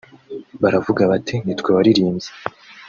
[0.61, 2.29] baravuga bati nitwe waririmbye